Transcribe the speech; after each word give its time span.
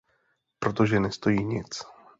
Protože 0.59 0.99
nestojí 0.99 1.43
nic. 1.43 1.83